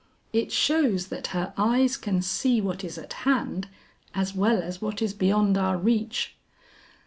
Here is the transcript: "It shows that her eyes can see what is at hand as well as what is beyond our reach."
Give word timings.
"It 0.33 0.51
shows 0.51 1.09
that 1.09 1.27
her 1.27 1.53
eyes 1.57 1.95
can 1.95 2.23
see 2.23 2.59
what 2.59 2.83
is 2.83 2.97
at 2.97 3.13
hand 3.21 3.67
as 4.15 4.33
well 4.33 4.63
as 4.63 4.81
what 4.81 4.99
is 4.99 5.13
beyond 5.13 5.59
our 5.59 5.77
reach." 5.77 6.35